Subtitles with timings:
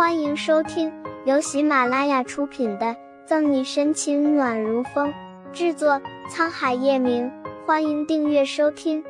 [0.00, 0.90] 欢迎收听
[1.26, 2.86] 由喜马拉雅出品的
[3.26, 5.12] 《赠你深情暖如风》，
[5.52, 7.30] 制作沧海夜明。
[7.66, 9.04] 欢迎订阅收听。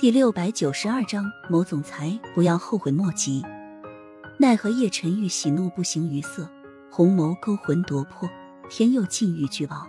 [0.00, 3.44] 第六百九十二章，某总裁不要后悔莫及。
[4.40, 6.50] 奈何叶晨玉喜怒不形于色，
[6.90, 8.28] 红眸勾魂夺魄，
[8.68, 9.86] 天佑禁欲俱傲。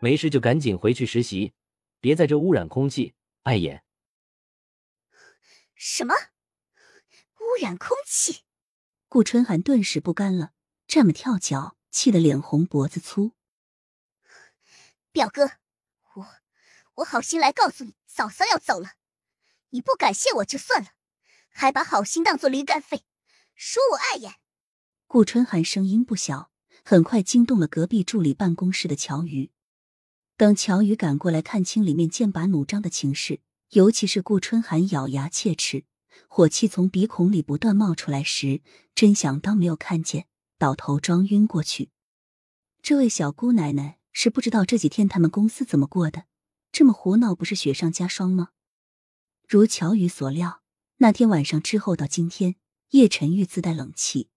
[0.00, 1.52] 没事就赶紧回去实习，
[2.00, 3.14] 别在这污染空气，
[3.44, 3.84] 碍眼。
[5.76, 6.12] 什么？
[7.46, 8.42] 污染空气！
[9.08, 10.52] 顾春寒顿时不甘了，
[10.88, 13.32] 站么跳脚，气得脸红脖子粗。
[15.12, 15.52] 表哥，
[16.14, 16.26] 我
[16.96, 18.94] 我好心来告诉你，嫂嫂要走了，
[19.70, 20.88] 你不感谢我就算了，
[21.48, 23.04] 还把好心当做驴肝肺，
[23.54, 24.34] 说我碍眼。
[25.06, 26.50] 顾春寒声音不小，
[26.84, 29.52] 很快惊动了隔壁助理办公室的乔瑜。
[30.36, 33.40] 等乔瑜赶过来看清里面剑拔弩张的情势，
[33.70, 35.84] 尤其是顾春寒咬牙切齿。
[36.28, 38.62] 火气从鼻孔里不断冒出来时，
[38.94, 40.26] 真想当没有看见，
[40.58, 41.90] 倒头装晕过去。
[42.82, 46.24] 这位小姑奶奶是不知道这几天他们公司怎么过的，
[46.70, 48.50] 这么胡闹不是雪上加霜吗？
[49.48, 50.62] 如乔宇所料，
[50.98, 52.56] 那天晚上之后到今天，
[52.90, 54.28] 叶晨玉自带冷气。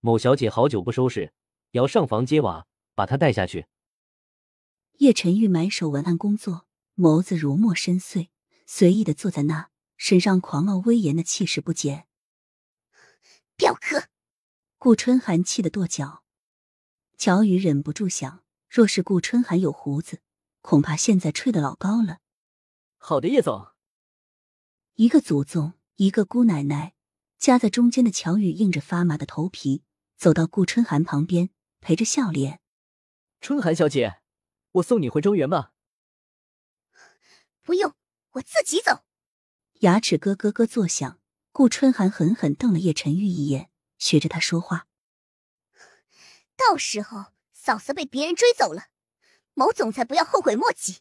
[0.00, 1.32] 某小姐好久不收拾，
[1.72, 3.66] 要上房揭瓦，把她带下去。
[4.98, 8.28] 叶晨玉埋首文案工作，眸子如墨深邃，
[8.66, 9.68] 随意的坐在那。
[9.96, 12.06] 身上狂傲威严的气势不减，
[13.56, 14.08] 表哥，
[14.78, 16.22] 顾春寒气得跺脚。
[17.16, 20.20] 乔宇忍不住想，若是顾春寒有胡子，
[20.60, 22.18] 恐怕现在吹得老高了。
[22.98, 23.68] 好的，叶总。
[24.96, 26.94] 一个祖宗，一个姑奶奶，
[27.38, 29.82] 夹在中间的乔宇硬着发麻的头皮，
[30.16, 32.60] 走到顾春寒旁边，陪着笑脸
[33.40, 34.20] ：“春寒小姐，
[34.72, 35.72] 我送你回中原吧。
[37.62, 37.94] ”“不用，
[38.32, 39.04] 我自己走。”
[39.80, 41.18] 牙齿咯咯咯作响，
[41.52, 44.86] 顾春寒狠狠瞪了叶晨玉一眼，学着他说话
[46.56, 48.84] ：“到时候嫂子被别人追走了，
[49.54, 50.98] 某总裁不要后悔莫及。”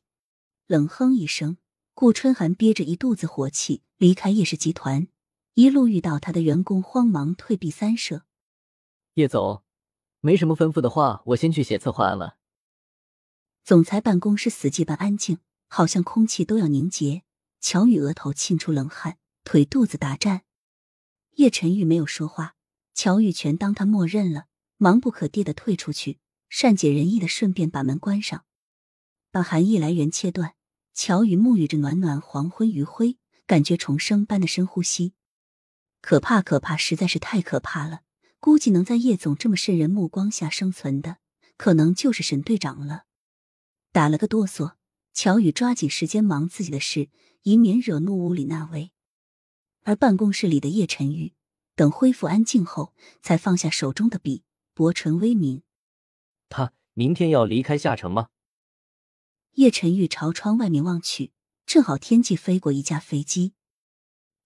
[0.68, 1.58] 冷哼一声，
[1.94, 5.08] 顾春寒憋着一肚子火气离开叶氏集团，
[5.54, 8.26] 一路遇到他的员工慌忙退避三舍。
[9.14, 9.64] 叶总，
[10.20, 12.38] 没什么吩咐的话，我先去写策划案了。
[13.64, 17.24] 总裁办公室死寂般安静，好像空气都要凝结。
[17.68, 20.44] 乔宇额头沁出冷汗，腿肚子打颤。
[21.38, 22.54] 叶晨玉没有说话，
[22.94, 24.46] 乔宇全当他默认了，
[24.78, 28.46] 忙不可迭的退出去，善解人意的顺便把门关上，
[29.32, 30.54] 把寒意来源切断。
[30.94, 33.18] 乔宇沐浴着暖暖黄昏余晖，
[33.48, 35.16] 感觉重生般的深呼吸。
[36.02, 38.02] 可怕，可怕，实在是太可怕了！
[38.40, 41.18] 估计能在叶总这么渗人目光下生存的，
[41.58, 43.06] 可能就是沈队长了。
[43.92, 44.76] 打了个哆嗦，
[45.16, 47.10] 乔宇抓紧时间忙自己的事。
[47.48, 48.92] 以免惹怒屋里那位，
[49.84, 51.36] 而办公室里的叶晨玉
[51.76, 54.44] 等恢复安静后，才放下手中的笔，
[54.74, 55.62] 薄唇微抿。
[56.50, 58.30] 他明天要离开夏城吗？
[59.52, 61.34] 叶晨玉朝窗外面望去，
[61.68, 63.54] 正好天际飞过一架飞机。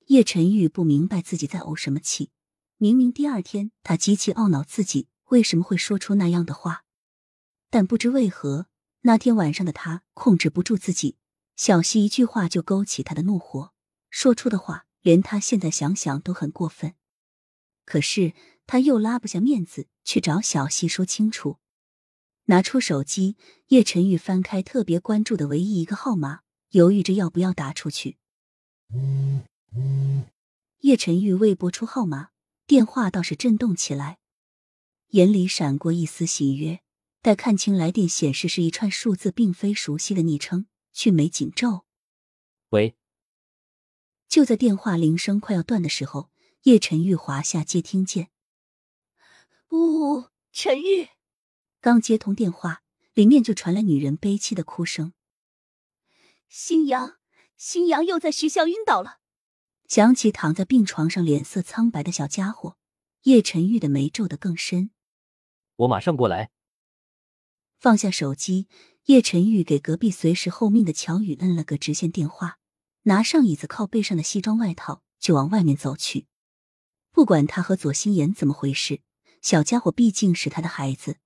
[0.07, 2.31] 叶晨玉不明白自己在怄什么气，
[2.75, 6.83] 明明第二天他极其懊恼自己为什么会说出那样的话，
[7.69, 8.67] 但不知为何
[9.01, 11.17] 那天晚上的他控制不住自己。
[11.55, 13.73] 小溪一句话就勾起他的怒火，
[14.09, 16.95] 说出的话连他现在想想都很过分，
[17.83, 18.33] 可是
[18.65, 21.57] 他又拉不下面子去找小溪说清楚。
[22.45, 23.35] 拿出手机，
[23.67, 28.17] 叶晨玉翻开特别关注的唯一一个号码，犹豫着要不要打出去。
[30.79, 32.29] 叶晨玉未拨出号码，
[32.65, 34.19] 电话倒是震动起来，
[35.09, 36.79] 眼里闪过一丝喜悦。
[37.21, 40.67] 待看清来电显示是一串数字，并非熟悉的昵称。
[40.91, 41.85] 俊眉紧皱，
[42.69, 42.97] 喂。
[44.27, 46.29] 就在电话铃声快要断的时候，
[46.63, 48.29] 叶晨玉滑下接听键。
[49.69, 51.09] 呜，陈玉，
[51.79, 55.13] 刚接通电话，里面就传来女人悲凄的哭声。
[56.47, 57.17] 新阳，
[57.55, 59.19] 新阳又在学校晕倒了。
[59.87, 62.77] 想起躺在病床上脸色苍白的小家伙，
[63.23, 64.91] 叶晨玉的眉皱得更深。
[65.77, 66.51] 我马上过来。
[67.79, 68.67] 放下手机。
[69.05, 72.59] 叶晨玉给隔壁随时候命的乔宇摁了个直线电话，
[73.03, 76.27] 拿上椅子靠背上的西装外套就往外面走去。
[77.11, 79.01] 不管他和左心言怎么回事，
[79.41, 81.17] 小家伙毕竟是他的孩子。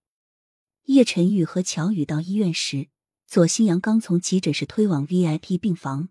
[0.86, 2.88] 叶晨玉和乔宇到医院时，
[3.28, 6.08] 左新阳刚从急诊室推往 VIP 病房。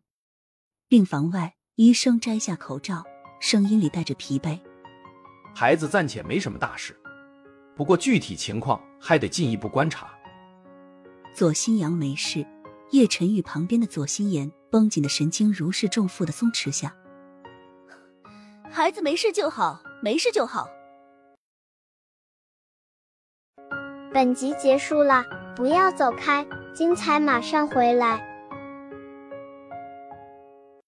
[0.89, 3.03] 病房外，医生摘下口罩，
[3.41, 4.61] 声音里带着疲惫
[5.57, 6.95] ：“孩子暂且没什么大事，
[7.75, 10.13] 不过具体情况还得进一步观察。”
[11.35, 12.47] 左心阳没事，
[12.91, 16.95] 叶晨玉旁边的左心言绷紧的神经如释重负的松弛下。
[18.71, 20.69] 孩子没事就好，没事就好。
[24.13, 25.25] 本集结束了，
[25.57, 28.32] 不要走开，精彩马上回来。